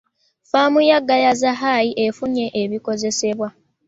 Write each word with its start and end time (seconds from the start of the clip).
Ffaamu 0.43 0.81
ya 0.89 0.97
Gayaaza 1.07 1.51
High 1.61 1.89
efunye 2.07 2.45
ebikozesebwa. 2.61 3.47